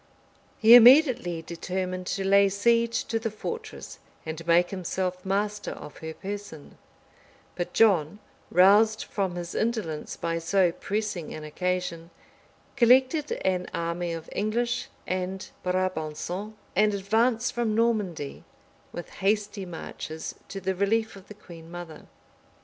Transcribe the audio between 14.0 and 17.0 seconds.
of English and Brabançons, and